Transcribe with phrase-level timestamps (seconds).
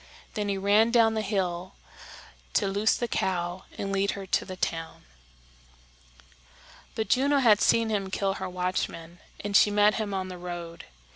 [0.33, 1.75] Then he ran down the hill
[2.55, 5.03] to loose the cow and lead her to the town.
[6.95, 10.85] But Juno had seen him kill her watchman, and she met him on the road.